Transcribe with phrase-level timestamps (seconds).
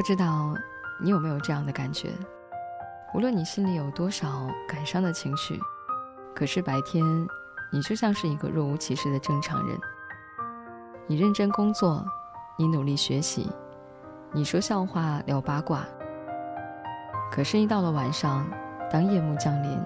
[0.00, 0.54] 不知道
[0.98, 2.08] 你有没有这样的感觉？
[3.12, 5.60] 无论你心里有多少感伤的情绪，
[6.34, 7.04] 可是白天
[7.70, 9.78] 你就像是一个若无其事的正常人。
[11.06, 12.02] 你认真工作，
[12.56, 13.52] 你努力学习，
[14.32, 15.84] 你说笑话聊八卦。
[17.30, 18.48] 可是，一到了晚上，
[18.90, 19.78] 当夜幕降临，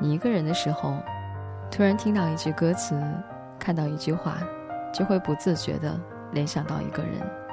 [0.00, 0.96] 你一个人的时候，
[1.70, 3.00] 突然听到一句歌词，
[3.60, 4.38] 看到一句话，
[4.92, 5.96] 就会不自觉地
[6.32, 7.45] 联想到一个人。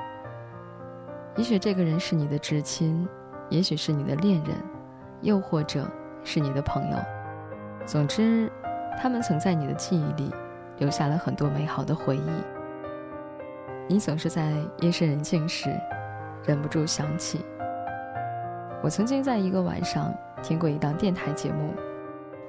[1.36, 3.08] 也许这个人是你的至亲，
[3.50, 4.56] 也许是你的恋人，
[5.22, 5.88] 又或者
[6.24, 6.98] 是你的朋友。
[7.86, 8.52] 总之，
[9.02, 10.32] 他们曾在你的记忆里
[10.78, 12.30] 留下了很多美好的回忆。
[13.88, 15.70] 你总是在夜深人静时，
[16.46, 17.44] 忍不住想起。
[18.82, 21.74] 我曾经在一个晚上听过一档电台节目，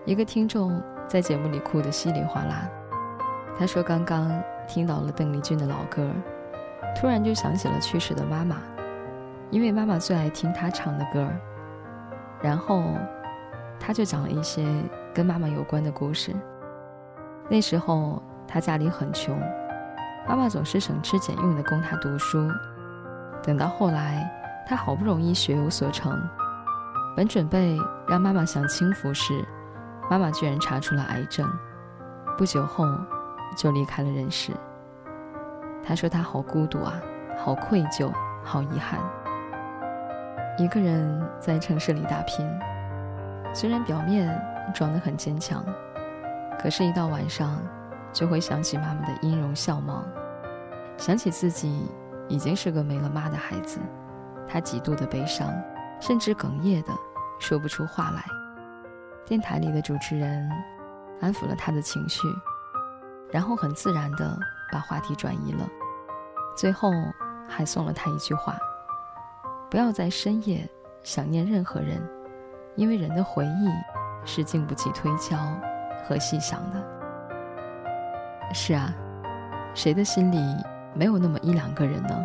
[0.05, 2.69] 一个听众在节目里哭得稀里哗啦。
[3.59, 4.31] 他说刚刚
[4.69, 6.09] 听到了邓丽君的老歌，
[6.95, 8.59] 突然就想起了去世的妈妈，
[9.51, 11.29] 因为妈妈最爱听他唱的歌。
[12.41, 12.85] 然后
[13.79, 14.67] 他就讲了一些
[15.15, 16.35] 跟妈妈有关的故事。
[17.49, 19.39] 那时候他家里很穷，
[20.29, 22.51] 妈妈总是省吃俭用的供他读书。
[23.43, 24.31] 等到后来。
[24.67, 26.19] 他好不容易学有所成，
[27.15, 29.45] 本准备让妈妈享清福时，
[30.11, 31.47] 妈妈居然查出了癌症，
[32.39, 32.87] 不久后
[33.59, 34.53] 就离开了人世。
[35.83, 36.95] 他说他好孤独啊，
[37.37, 38.11] 好愧疚，
[38.43, 38.99] 好遗憾。
[40.57, 42.49] 一个人在城市里打拼，
[43.53, 44.41] 虽然表面
[44.73, 45.65] 装得很坚强，
[46.61, 47.61] 可是，一到晚上
[48.13, 50.05] 就会想起妈妈的音容笑貌，
[50.97, 51.91] 想起自己
[52.29, 53.81] 已经是个没了妈的孩子。
[54.47, 55.53] 他极度的悲伤，
[56.01, 56.93] 甚至哽咽的
[57.41, 58.23] 说不出话来。
[59.25, 60.49] 电台里的主持人
[61.21, 62.29] 安抚了他的情绪，
[63.33, 64.39] 然后很自然的
[64.71, 65.67] 把话题转移了，
[66.57, 66.93] 最后
[67.49, 68.57] 还送了他一句话：
[69.75, 70.65] 不要在深夜
[71.03, 72.01] 想念任何人，
[72.77, 73.69] 因为人的回忆
[74.25, 75.37] 是经不起推敲
[76.07, 76.81] 和细想的。
[78.55, 78.95] 是啊，
[79.75, 80.39] 谁的心里
[80.95, 82.25] 没有那么一两个人呢？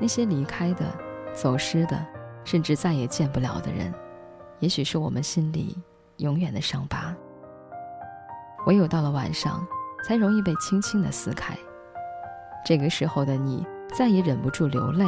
[0.00, 0.84] 那些离开的。
[1.32, 2.06] 走失的，
[2.44, 3.92] 甚至再也见不了的人，
[4.60, 5.76] 也许是我们心里
[6.18, 7.12] 永远的伤疤。
[8.68, 9.66] 唯有到了晚上，
[10.04, 11.52] 才容易被轻轻的撕开。
[12.64, 15.04] 这个时候的你，再也忍不住流泪，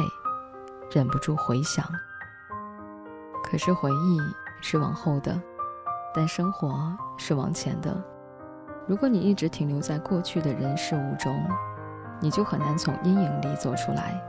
[0.93, 1.83] 忍不住回想。
[3.43, 4.19] 可是回忆
[4.61, 5.41] 是往后的，
[6.13, 7.99] 但生活是往前的。
[8.85, 11.35] 如果你一直停留在过去的人事物中，
[12.19, 14.23] 你就很难从阴影里走出来，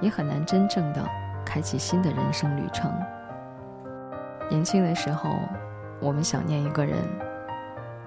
[0.00, 1.02] 也很难真正的。
[1.44, 2.90] 开启新的人生旅程。
[4.48, 5.28] 年轻的时候，
[6.00, 6.98] 我们想念一个人，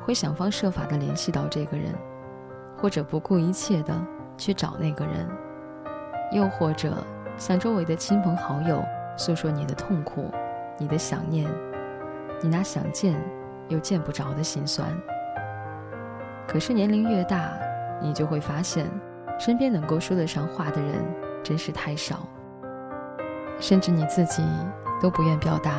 [0.04, 1.94] 会想方设法的联系到这个人，
[2.78, 3.94] 或者不顾一切的
[4.38, 5.30] 去找那个人，
[6.32, 6.96] 又或者
[7.38, 8.84] 向周围的亲朋好友
[9.18, 10.32] 诉说你的痛苦、
[10.78, 11.50] 你的想念，
[12.42, 13.16] 你那想见
[13.68, 14.88] 又见不着的心酸。
[16.48, 17.52] 可是年龄越大，
[18.02, 18.86] 你就会发现，
[19.38, 20.96] 身边能够说得上话的人
[21.44, 22.26] 真是太少。
[23.60, 24.44] 甚至你自己
[25.02, 25.72] 都不愿表达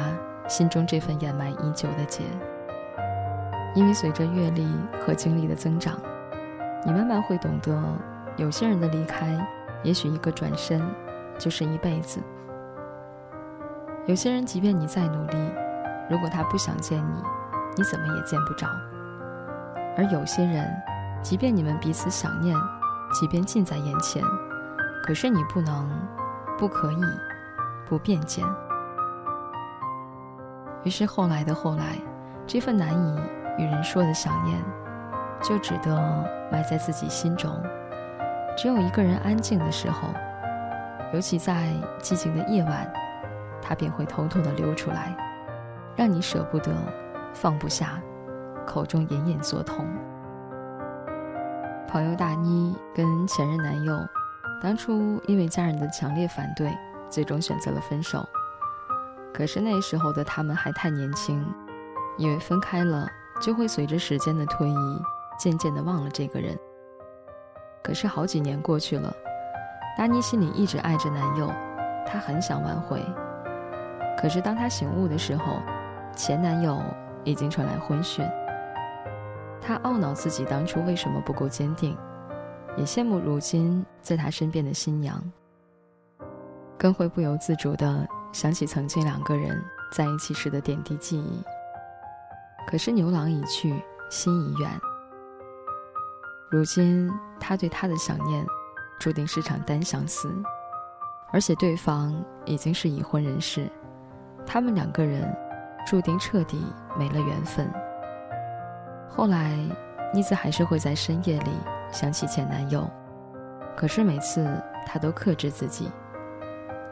[0.48, 2.22] 心中这份掩埋已久的结，
[3.74, 4.66] 因为随着阅历
[5.00, 5.94] 和经历的增长，
[6.84, 7.78] 你慢慢会懂得，
[8.36, 9.38] 有些人的离开，
[9.82, 10.80] 也许一个转身
[11.38, 12.20] 就是一辈子；
[14.06, 15.36] 有些人，即便你再努力，
[16.08, 17.22] 如果他不想见你，
[17.76, 18.66] 你怎么也见不着；
[19.96, 20.70] 而有些人，
[21.22, 22.56] 即便你们彼此想念，
[23.12, 24.22] 即便近在眼前，
[25.04, 25.88] 可是你不能，
[26.58, 27.02] 不可以。
[27.88, 28.44] 不便见。
[30.82, 31.96] 于是后来的后来，
[32.44, 33.20] 这份难以
[33.58, 34.60] 与人说的想念，
[35.40, 35.94] 就只得
[36.50, 37.48] 埋在自己心中。
[38.58, 40.08] 只有一个人安静的时候，
[41.12, 42.92] 尤其在寂静的夜晚，
[43.62, 45.16] 他便会偷偷的溜出来，
[45.96, 46.72] 让你舍不得，
[47.32, 48.00] 放不下，
[48.66, 49.86] 口中隐隐作痛。
[51.88, 53.98] 朋友大妮跟前任男友，
[54.62, 56.70] 当初因为家人的强烈反对。
[57.08, 58.26] 最终选择了分手。
[59.32, 61.46] 可是那时候的他们还太年轻，
[62.18, 63.08] 以为分开了
[63.40, 65.02] 就会随着时间的推移，
[65.38, 66.58] 渐渐的忘了这个人。
[67.80, 69.14] 可是好几年过去了，
[69.96, 71.50] 达妮心里一直爱着男友，
[72.06, 73.02] 她很想挽回。
[74.18, 75.62] 可是当她醒悟的时候，
[76.14, 76.82] 前男友
[77.24, 78.22] 已经传来婚讯。
[79.58, 81.96] 她懊恼自己当初为什么不够坚定，
[82.76, 85.18] 也羡慕如今在她身边的新娘。
[86.76, 91.42] 更会不由自主地想起曾经两个人在一起时的点滴记忆。
[92.66, 94.70] 可是牛郎已去，心已远。
[96.50, 97.10] 如今
[97.40, 98.46] 他对她的想念，
[98.98, 100.34] 注定是场单相思，
[101.32, 102.14] 而且对方
[102.44, 103.70] 已经是已婚人士，
[104.46, 105.34] 他们两个人
[105.86, 106.64] 注定彻底
[106.98, 107.70] 没了缘分。
[109.08, 109.56] 后来，
[110.12, 111.50] 妮子还是会在深夜里
[111.92, 112.88] 想起前男友，
[113.76, 114.46] 可是每次
[114.86, 115.90] 她都克制自己，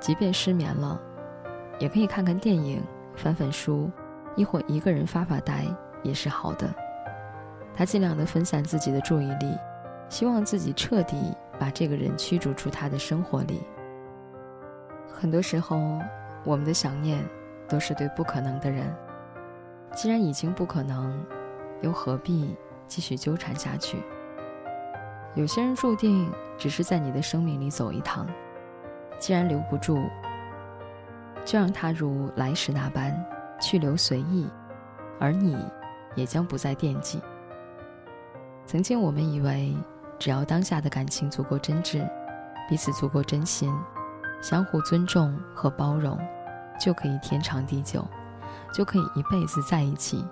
[0.01, 1.01] 即便失眠了，
[1.79, 2.83] 也可以看看电影、
[3.17, 3.91] 翻翻书，
[4.37, 5.65] 亦或一个人发发呆
[6.03, 6.69] 也是好的。
[7.75, 9.57] 她尽量的分散自己的注意力，
[10.09, 13.61] 希望自己彻底把这个人驱逐出他的生活里。
[15.13, 15.79] 很多时候，
[16.45, 17.25] 我们的想念
[17.69, 18.95] 都是对不可能的人。
[19.95, 21.25] 既然已经不可能，
[21.81, 22.55] 又何必
[22.87, 23.99] 继续纠缠下去？
[25.35, 28.27] 有些人注定只是在你的生命里走一趟，
[29.19, 29.99] 既然留不住，
[31.45, 33.13] 就让他如来时那般
[33.61, 34.49] 去留随意，
[35.21, 35.57] 而你
[36.15, 37.21] 也将不再惦记。
[38.67, 39.77] 曾经我们以为，
[40.19, 42.09] 只要当下的感情足够真挚，
[42.69, 43.75] 彼此足够真心。
[44.41, 46.19] 相互尊重和包容，
[46.79, 48.07] 就可以天长地久，
[48.75, 50.23] 就可以一辈子在一起。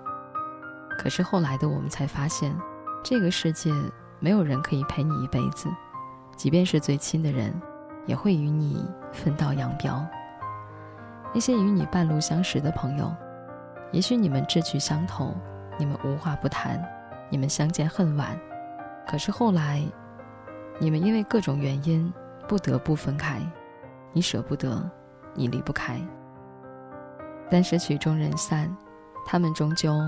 [0.99, 2.55] 可是后来的我们才发现，
[3.03, 3.71] 这个世界
[4.19, 5.67] 没有人可以陪你一辈子，
[6.35, 7.51] 即便是最亲的人，
[8.05, 10.05] 也会与你分道扬镳。
[11.33, 13.11] 那些与你半路相识的朋友，
[13.91, 15.33] 也许你们志趣相投，
[15.79, 16.79] 你们无话不谈，
[17.31, 18.39] 你们相见恨晚。
[19.07, 19.83] 可是后来，
[20.79, 22.11] 你们因为各种原因
[22.47, 23.39] 不得不分开。
[24.11, 24.89] 你舍不得，
[25.33, 25.99] 你离不开。
[27.49, 28.75] 但是曲终人散，
[29.25, 29.99] 他们终究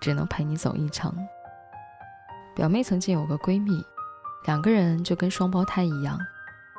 [0.00, 1.14] 只能陪你走一程。
[2.54, 3.82] 表妹曾经有个闺蜜，
[4.46, 6.18] 两个人就跟双胞胎一样，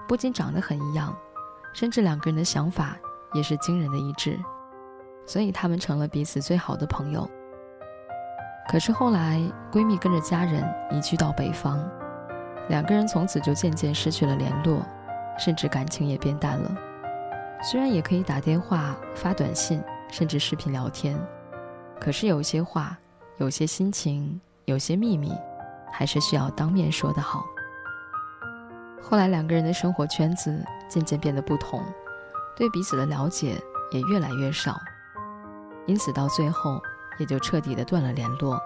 [0.07, 1.15] 不仅长得很一样，
[1.73, 2.95] 甚至两个人的想法
[3.33, 4.39] 也是惊人的一致，
[5.25, 7.29] 所以他们成了彼此最好的朋友。
[8.67, 9.39] 可是后来，
[9.71, 11.79] 闺蜜跟着家人移居到北方，
[12.69, 14.81] 两个人从此就渐渐失去了联络。
[15.37, 16.71] 甚至感情也变淡了。
[17.61, 21.19] 虽然也可以打电话、发短信，甚至视频聊天，
[21.99, 22.97] 可是有些话、
[23.35, 25.33] 有些心情、有些秘密，
[25.91, 27.43] 还是需要当面说的好。
[29.01, 30.57] 后来两个人的生活圈子
[30.87, 31.83] 渐渐变得不同，
[32.55, 33.61] 对彼此的了解
[33.91, 34.79] 也越来越少，
[35.85, 36.81] 因此到最后
[37.17, 38.59] 也就彻底的断了联络。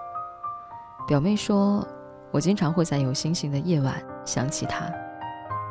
[1.06, 1.86] 表妹说
[2.30, 3.94] ：“我经常会在有星星的夜晚
[4.24, 4.90] 想起他。”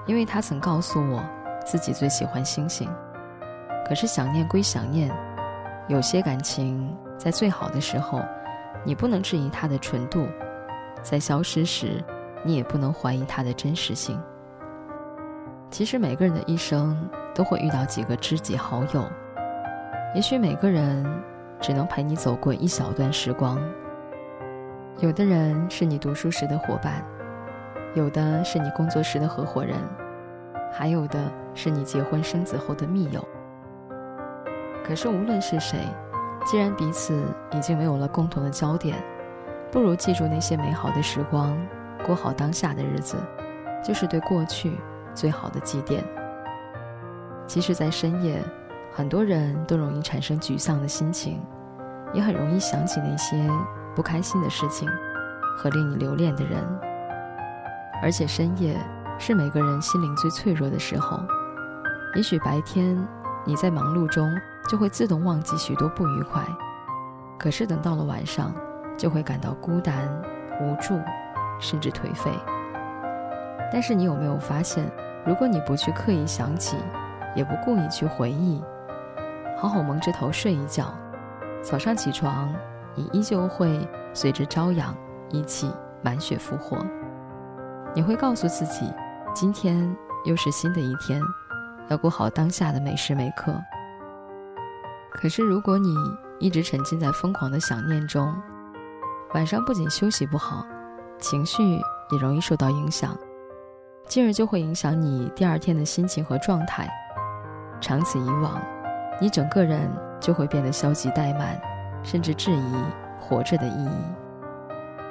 [0.08, 1.24] 因为他曾告诉我，
[1.66, 2.90] 自己最喜欢星星。
[3.88, 5.12] 可是想念归想念，
[5.88, 8.22] 有些感情在最好的时候，
[8.84, 10.26] 你不能质疑它的纯度；
[11.02, 12.04] 在消失时，
[12.44, 14.20] 你也不能怀疑它的真实性。
[15.70, 16.98] 其实每个人的一生
[17.36, 19.04] 都会遇到几个知己好友，
[20.16, 21.06] 也许每个人
[21.60, 23.60] 只能陪你走过一小段时光。
[25.00, 27.04] 有的人是你读书时的伙伴。
[27.96, 29.76] 有的是你工作时的合伙人，
[30.72, 31.20] 还有的
[31.56, 33.28] 是你结婚生子后的密友。
[34.84, 35.80] 可是无论是谁，
[36.46, 38.96] 既然彼此已经没有了共同的焦点，
[39.72, 41.58] 不如记住那些美好的时光，
[42.06, 43.18] 过好当下的日子，
[43.84, 44.74] 就是对过去
[45.16, 46.00] 最好的祭奠。
[47.48, 48.40] 其实，在深夜，
[48.92, 51.42] 很多人都容易产生沮丧的心情，
[52.14, 53.50] 也很容易想起那些
[53.96, 54.90] 不开心的事情
[55.58, 56.64] 和令你留恋的人。
[58.02, 58.78] 而且深夜
[59.18, 61.20] 是每个人心灵最脆弱的时候，
[62.16, 62.98] 也许白天
[63.46, 64.34] 你在忙碌中
[64.68, 66.44] 就会自动忘记许多不愉快，
[67.38, 68.54] 可是等到了晚上，
[68.98, 70.10] 就会感到孤单、
[70.62, 71.00] 无助，
[71.60, 72.32] 甚至颓废。
[73.72, 74.90] 但是你有没有发现，
[75.26, 76.78] 如果你不去刻意想起，
[77.36, 78.64] 也不故意去回忆，
[79.60, 80.86] 好好蒙着头睡一觉，
[81.62, 82.50] 早上起床，
[82.96, 84.96] 你依旧会随着朝阳
[85.32, 85.70] 一起
[86.02, 86.78] 满血复活。
[87.94, 88.90] 你会告诉自己，
[89.36, 91.22] 今天又是新的一天，
[91.90, 93.54] 要过好当下的每时每刻。
[95.12, 95.94] 可是，如果你
[96.40, 98.34] 一直沉浸在疯狂的想念中，
[99.34, 100.66] 晚上不仅休息不好，
[101.20, 103.14] 情绪也容易受到影响，
[104.08, 106.90] 进而就会影响你第二天的心情和状态。
[107.82, 108.62] 长此以往，
[109.20, 111.60] 你整个人就会变得消极怠慢，
[112.04, 112.74] 甚至质疑
[113.20, 113.92] 活着的意义。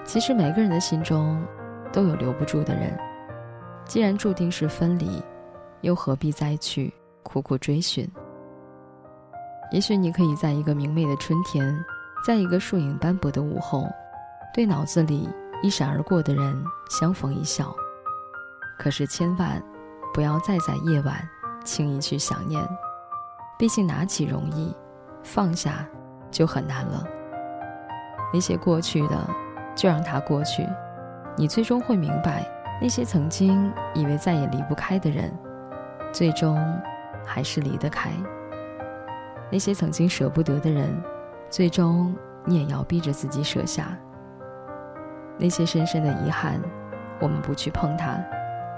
[0.05, 1.41] 其实，每个人的心中。
[1.91, 2.95] 都有留不住的人，
[3.87, 5.23] 既然注定是分离，
[5.81, 8.07] 又何必再去苦苦追寻？
[9.73, 11.83] 也许你可以在一个明媚的春天，
[12.23, 13.89] 在一个树影斑驳的午后，
[14.53, 15.31] 对脑子里
[15.63, 17.75] 一闪而过的人相逢一笑。
[18.79, 19.61] 可是千万
[20.13, 21.27] 不要再在夜晚
[21.65, 22.63] 轻易去想念，
[23.59, 24.73] 毕竟拿起容易，
[25.25, 25.85] 放下
[26.31, 27.05] 就很难了。
[28.33, 29.29] 那些过去的，
[29.75, 30.65] 就让它过去。
[31.37, 32.47] 你最终会明白，
[32.81, 35.37] 那些曾经以为再也离不开的人，
[36.13, 36.57] 最终
[37.27, 38.11] 还是离得开。
[39.51, 41.03] 那些曾经舍不得的人，
[41.51, 43.97] 最终你也要逼着自己舍下。
[45.37, 46.61] 那些深深的遗憾，
[47.21, 48.23] 我们不去碰它，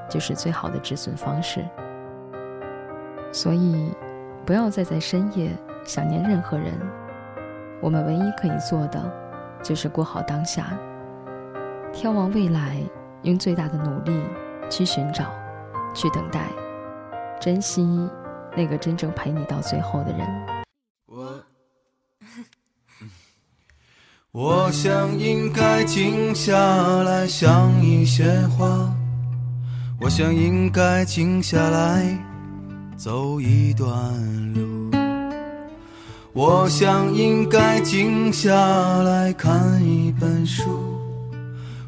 [0.09, 1.65] 就是最好的止损方式。
[3.33, 3.93] 所以，
[4.45, 5.51] 不要再在深夜
[5.85, 6.73] 想念任何人。
[7.81, 9.01] 我们唯一可以做的，
[9.63, 10.77] 就是过好当下，
[11.95, 12.77] 眺望未来，
[13.23, 14.23] 用最大的努力
[14.69, 15.25] 去寻找，
[15.95, 16.47] 去等待，
[17.41, 17.83] 珍惜
[18.57, 20.29] 那个真正陪你到最后的人。
[21.07, 21.43] 我，
[24.67, 26.55] 我想应该静下
[27.03, 28.95] 来想一些话，
[30.01, 32.05] 我想应该静下来
[33.03, 33.89] 走一段
[34.53, 34.91] 路。
[36.35, 38.53] 我想应该静下
[39.03, 40.69] 来看一本书，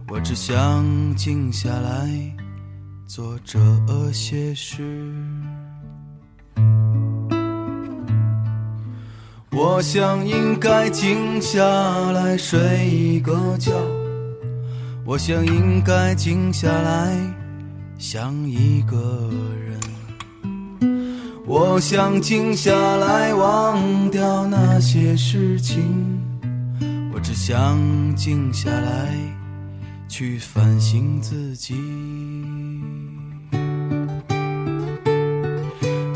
[0.09, 0.83] 我只想
[1.15, 2.09] 静下来
[3.07, 3.61] 做这
[4.11, 4.83] 些事。
[9.51, 11.63] 我想应该静下
[12.13, 13.71] 来睡一个觉，
[15.05, 17.15] 我想应该静下来
[17.99, 19.29] 想一个
[19.63, 19.92] 人。
[21.45, 25.83] 我想静下来，忘掉那些事情。
[27.13, 27.77] 我只想
[28.15, 29.13] 静下来，
[30.09, 31.75] 去反省自己。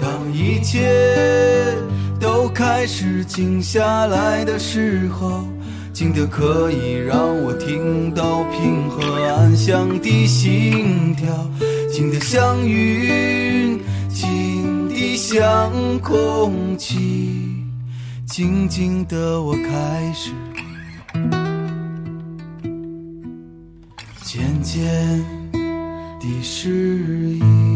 [0.01, 1.77] 当一切
[2.21, 5.45] 都开始静下来的时候，
[5.93, 11.27] 静得可以让我听到平和安详的心跳，
[11.93, 13.81] 静得像云。
[15.17, 17.65] 像空气，
[18.27, 20.31] 静静的我开始，
[24.23, 25.25] 渐渐
[26.21, 27.76] 地适应。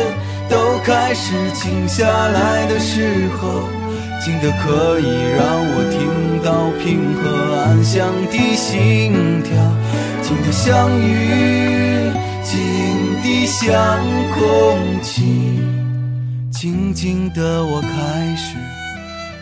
[0.83, 3.69] 开始静下来的时候，
[4.19, 5.05] 静得可以
[5.37, 5.39] 让
[5.73, 5.99] 我听
[6.43, 9.51] 到平和安详的心跳，
[10.21, 12.11] 静得像雨，
[12.43, 12.57] 静
[13.21, 13.69] 得像
[14.33, 15.59] 空气，
[16.49, 18.57] 静静的我开始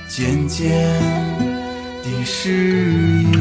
[0.09, 0.69] 渐渐
[2.03, 2.49] 地适
[3.31, 3.33] 应。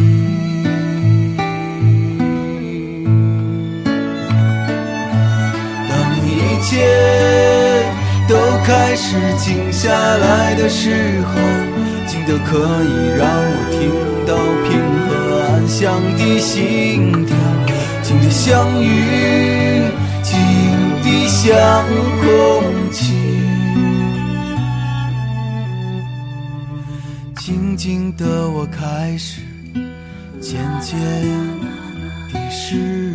[5.89, 5.93] 当
[6.25, 7.58] 一切。
[8.89, 11.35] 开始静下来的时候，
[12.07, 13.93] 静得可以让我听
[14.25, 15.11] 到平和
[15.43, 17.37] 安详的心跳，
[18.03, 19.93] 静得像云，
[20.23, 20.35] 静
[21.03, 21.85] 得像
[22.23, 23.13] 空气，
[27.37, 29.43] 静静的我开始
[30.41, 30.99] 渐渐
[32.33, 33.08] 地适